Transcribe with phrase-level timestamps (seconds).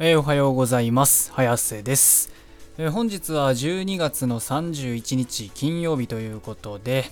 [0.00, 1.30] えー、おはようございます。
[1.34, 2.32] 早瀬です、
[2.78, 7.04] えー、本日は12月の31日金曜日ということで、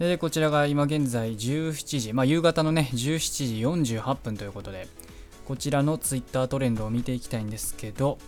[0.00, 4.88] えー、こちらが今現在17時、まあ、夕方のね17時48分ということで
[5.46, 8.18] こちらのツイッタートレンドを見ていきたいんですけど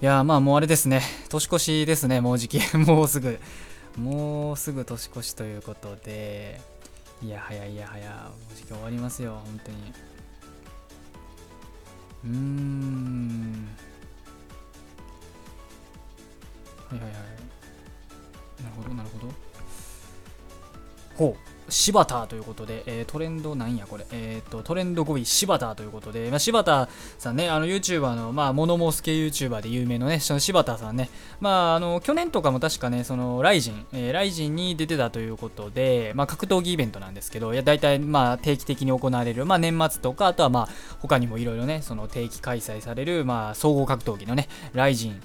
[0.00, 1.02] いやまあもうあれですね。
[1.28, 2.58] 年越しですねもうじき。
[2.78, 3.38] もうすぐ。
[3.98, 6.62] もうすぐ年越しということで。
[7.22, 10.17] いや早いや早もうじき終わりますよ本当に。
[12.24, 13.68] うん。
[16.90, 18.62] はいはいはい。
[18.62, 19.32] なるほどなるほど。
[21.14, 21.57] ほう。
[21.68, 31.10] 柴田ということで、えー、トレンドなんやこれ、えーと、トレンド5位柴田ということで、まあ、柴田さんね、あの YouTuber の、まあ、モノモス系 YouTuber で有名のね、その柴田さんね、
[31.40, 40.68] まあ、あの去年とかも確かね、そのライジン、えー、ライジンに出てたということで、まあ、格闘技イベントなんですけど、いや大体、まあ、定期的に行われる、まあ、年末とか、あとは、まあ、
[41.00, 45.20] 他にもいろいろね、その定期開催される、まあ、総合格闘技のね、ライジン、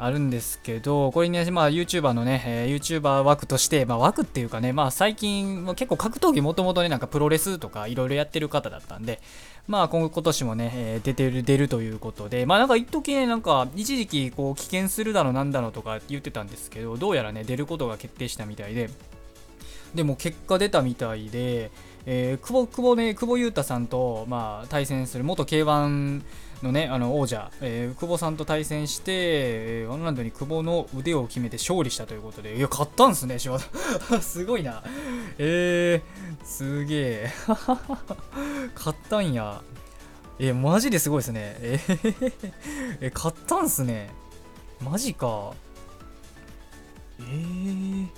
[0.00, 9.20] あるんですけど、これね、まあ、YouTuber のね、えー、YouTuber 枠として、まあ、枠っていうかね、まあ、最近、結構格闘技もともとね、なんかプロレスとかいろいろやってる方だったんで、
[9.68, 18.90] まあ、今年もね、えー、出てる、出るということで、まあ、なんか一時ね、なんか、一時期、こう、危険するだろ、なんだろとか言ってたんですけど、どうやらね、出ることが決定したみたいで、
[19.94, 21.70] でも結果出たみたいで、
[22.06, 26.22] えー、久保、久保ね、久保優太さんと、まあ、対戦する元 K1
[26.62, 34.20] のね、あの王者、えー、久保さんと対戦して、えー、ワンランドに久保の腕を決めて勝利したということで、いや、勝ったんすね、柴田。
[34.20, 34.82] すごいな。
[35.38, 37.30] えー、すげえ。
[38.74, 39.62] 勝ったんや。
[40.38, 41.56] えー、マジですごいですね。
[41.60, 42.32] えー、
[43.08, 44.10] え勝ったんすね。
[44.82, 45.52] マジか。
[47.20, 48.08] えー、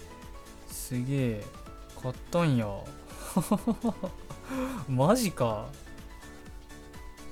[0.71, 1.45] すげえ。
[1.97, 2.67] 勝ったんや。
[4.89, 5.67] マジか。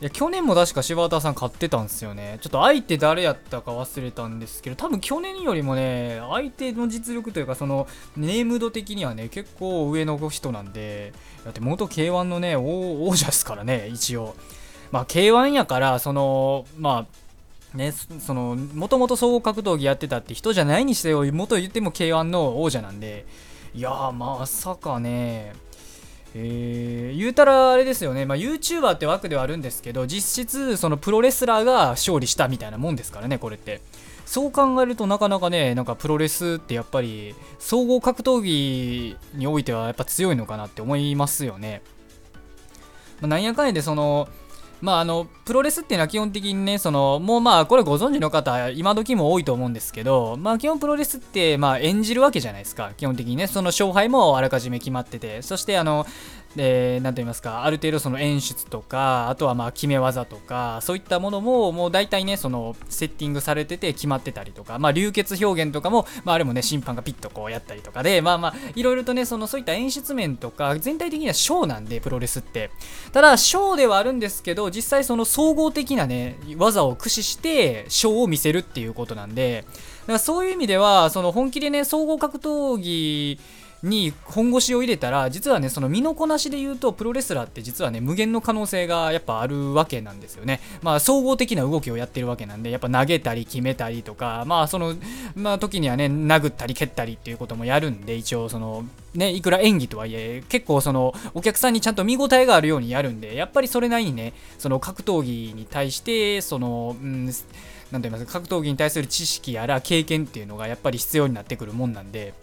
[0.01, 2.39] いや去年も確か柴田さん買ってたんですよね。
[2.41, 7.87] ちょっと相手誰やったか忘れたんですけど、多分去年よりもね、相手の実力というか、その
[8.17, 11.13] ネーム度的にはね、結構上の人なんで、
[11.45, 14.35] だって元 K1 のね、王者ですからね、一応。
[14.91, 17.07] まあ K1 やから、その、ま
[17.75, 23.27] あ、ね、その、もともと総合格闘技やってたって人じゃないにしてよ、元言っても K1 の王者なんで、
[23.75, 25.53] いやー、まさかね、
[26.35, 33.81] えー、言うたらあれですよね、まあ、YouTuber って枠ではあるんですけど実質そのプロレスラーが勝利したみたいなもんですからねこれって。
[34.27, 41.83] そう考えるとなかなかねなんかプロレスってやっぱり総合格闘技においてはやっぱ強いのかなって思いますよね、
[43.21, 44.29] まあ、なんやかんやでその
[44.81, 53.47] まああのプロレスっていうのは基本的にねそのもうまあこれご存知の方今時も多いと思うんですけどまあ基本プロレスってまあ演じるわけじゃないですか基本的にね。
[53.47, 55.43] その勝敗もあらかじめ決まってて。
[55.43, 56.07] そしてあの
[56.57, 72.71] で何と言いますかある程度その演出とかあとはまあ決め技とかそういったものももう大体ねそのセッティングされてて決まってたりとかまあ流血表現とかもまああれもね審判がピッとこうやったりとかでまあまあいろいろとねそのそういった演出面とか全体的にはショーなんでプロレスって。
[73.13, 79.65] ただショーではあるんですけど実際その総合的なね技を駆使してショーを見せるっていうことなんで
[80.03, 83.39] だからそういう意味ではその本気でね総合格闘技
[83.83, 90.61] に本腰を入れたら実はねその身のこなしで言うとプロレスラーって実はね無限の可能性がやっぱあるわけなんですよね。
[90.83, 94.95] まあ総合的な動きをやってるわけなんでやっぱ投げたり決めたりとかまあその
[95.35, 107.31] まあ時にはね殴ったり蹴ったりっていうこともやるんで一応そのねいくら演技とはいえ結構そのお客さんにちゃんと見応えがあるようにやるんでやっぱりそれなりにねその格闘技に対してそのうん
[107.91, 112.35] 何と言いますか格闘技に対する知識やら経験っていうのがやっぱり必要になってくるもんなんで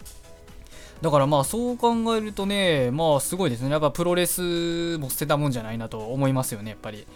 [1.00, 3.70] だからまあそう考えるとね、まあすごいですね。
[3.70, 7.06] やっぱプロレスも捨てたもんじゃないなと思いますよね、やっぱり。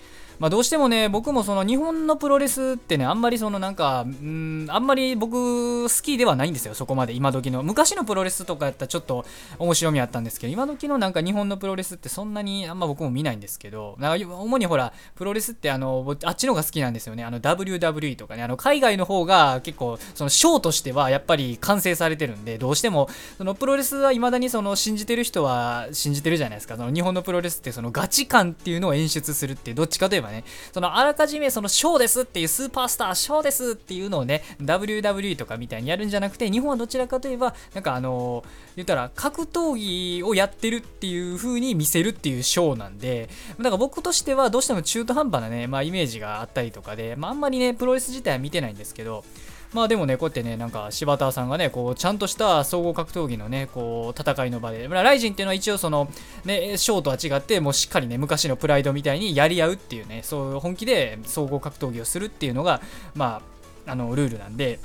[0.43, 7.63] まあ、どうしてもね、僕もその日本のプロレスってね、あんまりそのなんか、うん、あんまり僕好きではないんですよ、そこまで、今時の。
[7.63, 9.25] 昔のプロレスとかやったらちょっと
[9.61, 38.45] 面白みあったんですけど、今時のなんか日本のプロレスってそんなにあんま僕も見ないんですけど、なんか主にほら、プロレスってあの、あっちのが好きなんですよね、あの WWE とかね、あの海外の方が結構、そのショーとしてはやっぱり完成されてるんで、どうしても、そのプロレスは未だにその信じてる人は信じてるじゃないですか、その日本のプロレスってそのガチ感っていうのを演出するって、どっちかといえばね、そのあらかじめそのショーですっていうスーパースターショーですっていうのをね WWE とかみたいにやるんじゃなくて日本はどちらかといえばなんかあの
[38.77, 49.25] 言ったら格闘技をやってるっていう風に見せるっていうショーなんでだから僕としてはどうしても中途半端なね、まあ、イメージがあったりとかで、まあ、あんまりねプロレス自体は見てないんですけど
[49.73, 56.11] まあでもね、こうやってね、なんか柴田さんがね、こうちゃんとした総合格闘技のね、こう戦いの場で、まあ、ライジンっていうのは一応その、
[56.45, 62.83] ね、ショーとは違って、もうしっかりね、昔のプライドみたいにやり合うっていうね、そう本気で総合格闘技をするっていうのが、
[63.15, 63.41] ま
[63.87, 64.79] あ、あのルールなんで、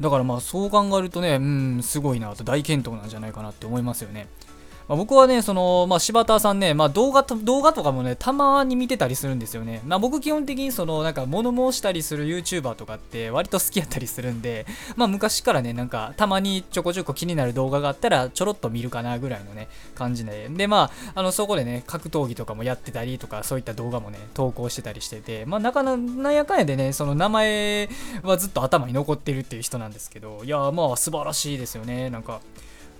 [0.00, 4.28] だからまあそう考えるとね、うん、すごいなと大健闘なんじゃないかなって思いますよね。
[4.88, 9.80] まあ、僕はね、その、まあ、柴田さんね、まあ、動画と、動画とかもね、たまに見てたりするんですよね。
[9.86, 14.66] まあ、僕基本的にその、なんか物申したりする YouTuber とかって割と好きやったりするんで、
[14.96, 20.48] まあ、昔からね、なんか、たまにちょこちょこ気になる動画があったら、ちょろっと見るかなぐらいのね、感じで。
[20.50, 27.88] で、まあ、あの、そこでね、格闘技とかもやってたりとか、そういった動画もね、投稿してたりしてて、まあ、なかなやかんやでね、その名前
[28.22, 32.10] はずっと頭に残ってるっていう人なんですけど、いや、まあ、素晴らしいですよね。
[32.10, 32.40] なんか、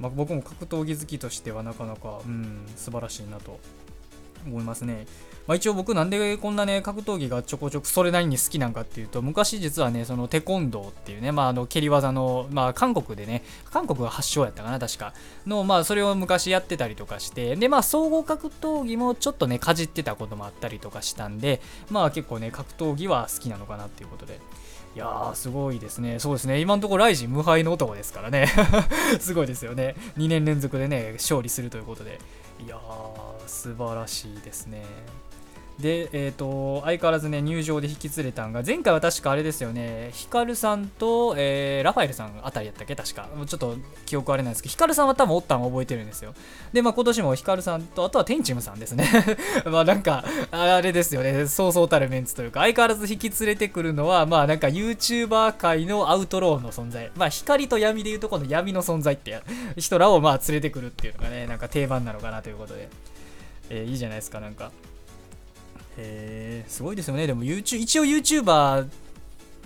[0.01, 3.61] まあ、僕も格闘技好きとしてはなかなか、うん、素晴らしいなと
[4.47, 5.07] 思いますね。
[5.47, 15.13] まあ、一応僕なんでこんなね格闘技がちょこちょこそれなりに好きなんかっていうと昔実はねそのテコンドーっていうね、まあ、あの蹴り技の、まあ、韓国でね韓国が発祥やったかな確か
[15.47, 24.41] のまあそれを昔やってたりとかしてでまあ総合格闘技もちょっとねかじってたこともあったりとかしたんでまあ結構ね格闘技は好きなのかなっていうことで
[24.95, 26.21] いやー、すごいですね。
[26.21, 26.61] そうですね。
[26.61, 28.47] 今のところライジン無敗の男ですからね。
[29.19, 29.97] すごいですよね。
[30.17, 32.21] 2年連続でね、勝利するということで。
[32.65, 34.85] いやー、素晴らしいですね。
[35.79, 42.95] で、えっ、ー、と、相変わらずね、入場で引き連れたんが、前回は確かあれですよね、ヒカルさんと、えー、ラファエルさんあたりやったっけ？
[42.95, 43.29] 確か。
[43.47, 43.77] ちょっと
[44.07, 46.33] 記憶あれなんですけど、ヒカルさんは多分おったん覚えてるんですよ。
[46.73, 49.09] で、まあ今年もヒカルさんと、あとはテンチムさんですね。
[49.67, 57.11] まあなんか、あれですよね、そうそうたるメンツというか、相変わらず引き連れてくるのは、まあなんか YouTuber 界のアウトローの存在。
[57.17, 59.41] まあ光と闇でいうとこの闇の存在って
[59.77, 62.89] 人らをまあ連れてくるっていうのがね、なんか定番なのかなということで。
[63.71, 64.71] えー、いいじゃないですか、なんか。
[65.99, 67.27] へえすごいですよね。
[67.27, 68.89] でも YouTube 一応 YouTuber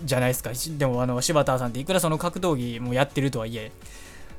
[0.05, 0.51] じゃないですか。
[0.77, 3.73] でもあの柴田さんっていくらその格闘技もやってるとはいえ。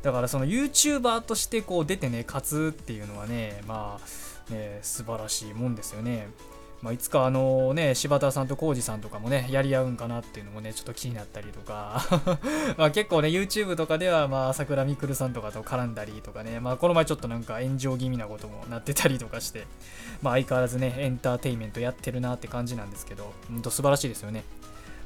[0.03, 6.30] だからその YouTuber としてこう出てね勝つっていうのはねまあね素晴らしいもんですよね。
[6.81, 12.06] まあ、いつかあのね柴田さんと浩二さんとかもねやり合うんかなっていうのもねちょっと気になったりとか。
[12.78, 16.60] まあ結構ね YouTube とかではまあ朝倉未来さんとかと絡んだりとかね。
[16.60, 19.68] まあこの前ちょっとなんか炎上気味なこともなってたりとかして。
[20.22, 23.34] まあ相変わらずねエンターテインメントやってるなって感じなんですけど。
[23.50, 24.44] ほんと素晴らしいですよね。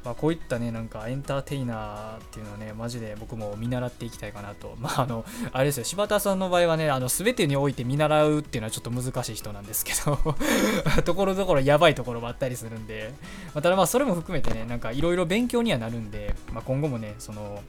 [0.04, 4.76] まあ、こういったね、なんかエンターテイナーっていうのはね、マジで僕も見習っていきたいかなと。
[4.80, 10.18] まあ、あの、あれですよ、柴田さんの場合はね、あの、すべてにおいて見習うっていうのはちょっと難しい人なんですけど
[11.04, 13.14] ところどころやばいところもあったりするんで、
[13.54, 17.64] まあ、ただまあ、それも含めてね、なんかいろいろ勉強にはなるんで、まあ、今後もね、その、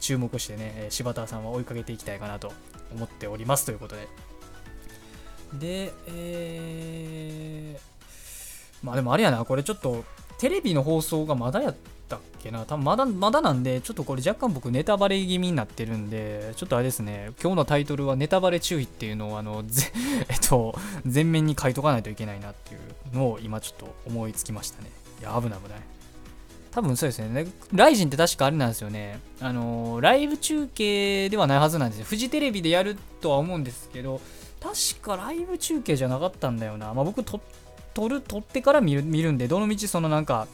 [0.00, 2.52] 注目してね、柴田さんは追いかけていきたいかなと
[2.94, 4.08] 思っておりますということで。
[5.54, 10.04] で、えー、まあでもあれやな、これちょっと
[10.38, 11.74] テレビの放送がまだやっ
[12.08, 12.64] たっけな？
[12.64, 19.64] 多分まだまだなんでちょっとこれ若干僕ネタバレ気味になってるんでちょっとあれですね今日のタイトルはネタバレ注意っていうのをあの
[20.28, 24.90] えっと前面に書いとかないといけないなっていうのを今ちょっと思いつきましたね
[25.20, 25.80] いや危ない危ない
[26.74, 27.46] 多分そうですね。
[27.72, 29.20] ライジンって確かあれなんですよね。
[29.40, 32.04] あのー、ライブ中継ではないはずなんですよ。
[32.04, 34.20] フジテレビでやるとは思うんですけど、
[34.60, 36.92] 確かライブ中継じゃなかったんだよな。
[36.92, 37.40] まあ僕撮
[37.94, 40.46] 撮る撮ってから見る見るんでどのみちそのなんか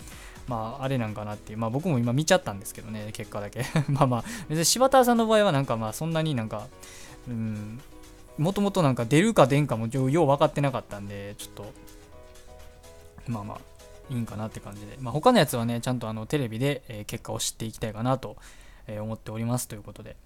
[0.46, 3.64] まああれなんかなっていうまあ僕も今見ちゃったんですけどね結果だけ。
[3.88, 6.66] まあまあ別に柴田さんの場合はなんかまあそんなになんか
[7.28, 7.80] うん
[8.38, 11.72] もともとなんか出るか出んかもよう分かってなかったんでちょっと
[13.26, 13.60] まあまあ
[14.12, 14.96] いいんかなって感じで。
[15.00, 18.36] まあ他のやつはねちゃんとあのテレビで、え結果を知っていきたいかなと、
[18.88, 20.16] え思っておりますということで。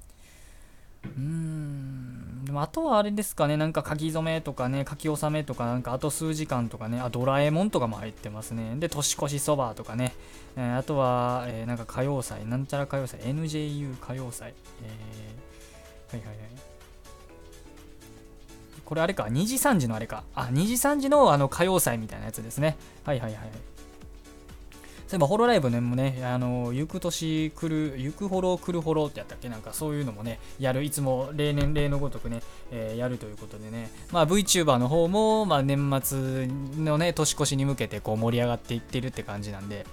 [1.17, 2.45] うん。
[2.45, 8.77] でもあとはあれですかね、なんか書き初めとかね、書き納めとか、なんかあと数時間とかね、あ、ドラえもんとかも入ってますね。
[8.77, 10.15] で、年越しそばとかね、
[10.57, 16.47] えー、あとは、えー、なんか歌謡祭、なんちゃら歌謡祭、NJU 歌謡祭、えー、はいはいはい。
[18.85, 20.25] これあれか、2時3時のあれか。
[20.35, 22.77] あ、2時3時のあの歌謡祭みたいなやつですね。
[23.05, 23.51] はいはいはい。
[25.15, 29.49] そういえばホロライブね、もね、あの、行く年来る、行くほろ来るほろってやったっけ？
[29.49, 32.43] なんかそういうのもね、やる、いつも例年例のごとくね、
[32.73, 36.49] えー、やるということでね、まあ VTuber の方も、まあ年末
[36.83, 39.87] のね、年越しに向けてこう盛り上がっていってるって感じなんで、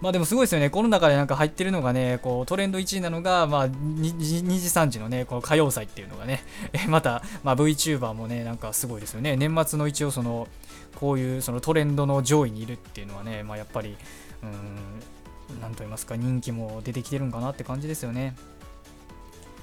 [0.00, 0.70] まあでもすごいですよね。
[0.70, 9.36] この中でなんか入ってるのがね、こうトレンド1位なのが、まあ 2, 時3時のね、この歌謡祭っていうのがね、 えまた、まあ VTuber もね、なんかすごいですよね。
[9.36, 10.46] 年末の一応その、
[10.94, 13.96] こういうそのトレンドの上位にいるっていうのはね、まあやっぱり、
[14.42, 18.34] うん、何と言いますか、人気も出てきてるんかなって感じですよね。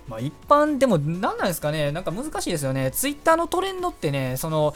[0.08, 2.92] まあ一般でも何なんですかね、なんか難しいですよね。
[2.92, 4.74] ツイッターのトレンドってね、その、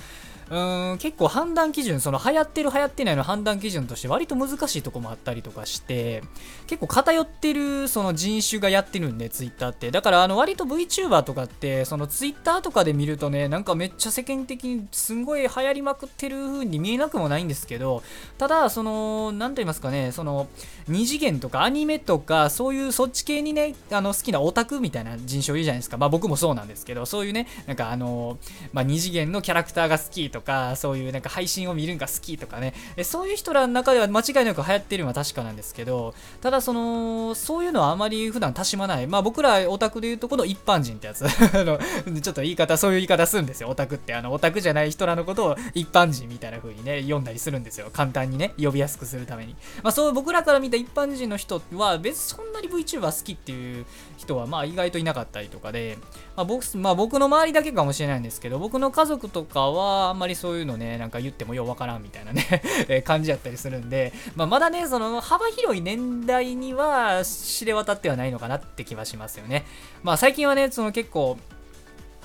[0.52, 6.24] うん結構判断基準その流行ってる流行ってないの判断基準として割と難しいとこもあったりとかして
[6.68, 9.92] 結構偏ってるその人種がやってるんでツイッターって。
[9.92, 18.04] だからあの割と VTuber とかってそのツイッターとかで見るとねなんかめっちゃ世間的にすんごい流行りまくってる風に見えなくもないんですけど
[18.38, 20.48] ただその何と言いますかねその
[20.88, 25.98] 二次元とかアニメとかそういうそっち系にねあの好きなオタクみたいな人種いるじゃないですか。
[25.98, 28.38] まあ僕もそうなんですけどそういうねなんかあの
[28.74, 32.74] まあ二次元のキャラクターが好きとかかそういうなんか配信を見るんが好きとかね。
[32.98, 39.08] えそういう人らの中では間違いなく流行ってるのは確かなんですけどただそのそういうのはあまり普段たしまない。
[39.08, 41.22] まあ僕らオタクでいうとこの一般人ってやつ。
[41.54, 41.80] の
[42.22, 43.70] ちょっと言い方そういう言い方するんですよ。
[43.70, 44.14] オタクって。
[44.14, 47.90] あのオタクじゃない人らのことを一般人みたいな風にね読んだりするんですよ。
[47.94, 49.56] 簡単にね呼びやすくするために。
[49.84, 53.86] まあそう僕らから見た一般人の人は別にそんなに VTuber 好きっていう
[54.18, 55.98] 人はまあ意外といなかったりとかで、
[56.36, 62.64] まあ僕まあ、僕の周りだけかもしれないんですけど僕の家族とかはまりそういうのねなんか言ってもようわからんみたいなね
[63.04, 69.66] 感じやったりするんで、まあ、まだねその幅広い年代には知れ渡ってはないのかなって気はしますよね。
[70.04, 71.38] まあ最近はねその結構、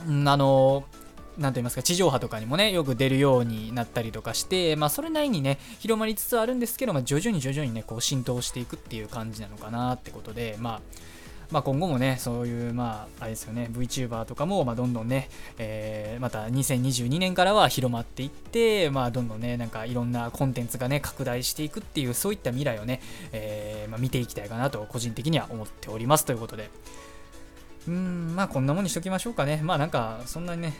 [0.06, 0.84] あの
[1.38, 10.80] なんと言いますか、地上波とかにもね、よく出るようになったりとかして、まあ、それなりにね、広まりつつあるんですけど、まあ、徐々に徐々にね、こう浸透していくっていう感じなのかなってことで、まあ、
[11.50, 23.00] まあ、今後もね、そういう、まあ、あれですよね、VTuber とかも、まあ、どんどんね、えー、また2022年からは広まっていって、まあ、どんどんね、なんかいろんなコンテンツがね、拡大していくっていう、そういった未来をね、
[23.32, 26.70] えー、まあ、見ていきたいかなと、個人的には思っておりますということで、
[27.88, 29.60] うん、まあこんなもんにしときましょうかね。
[29.62, 30.74] まあなんか、そんなにね、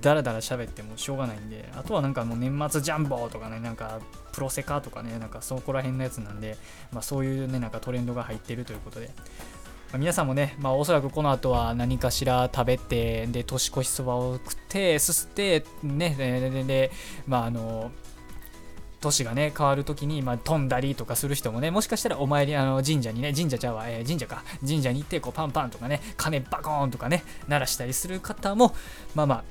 [0.00, 4.00] だらだら喋ってもしょうがないんで、あとはなんかもう年末ジャンボとかね、なんか
[4.32, 6.56] プロセカとかね、なんかそこら辺のやつなんで、
[6.92, 9.10] まあそういうね、なんかトレンドが入ってるということで、
[9.98, 16.90] 皆さんもね、まあ、おそらくこの後は何かしら食べて、で、年越しそばを食って、すすって、ね、で、で
[17.26, 17.90] まあ、あの、
[19.00, 24.44] 年がね変わるときに、まあ、飛んだりとかする人もねもしかしたらお参りあの神社にね神社ちゃうわ、えー、神社か。
[24.60, 28.74] 神社に行ってこうパンパンとかね金バコーンとかね鳴らしたりする方も
[29.14, 29.44] まあまあ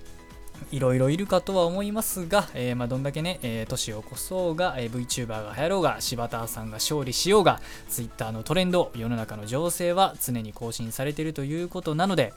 [0.71, 12.33] いろいろいるかとは思いますが、えー、まあ、どんだけね、えー、年を越そうが、えー、VTuber が流行ろうが、柴田さんが勝利しようが、Twitter のトレンド、世の中の情勢は常に更新されているということなので、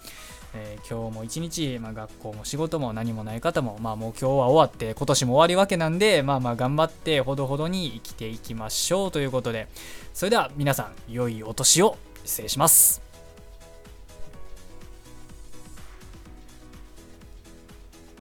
[0.55, 9.69] えー、今日も一日、まあ、学校も仕事も何もない方も、まあ、もう今日は終わって今年も終わりわけなんで、まあまあ頑張ってほどほどに生きていきましょうということで、
[10.13, 13.12] それでは皆さん、良いお年を失礼します。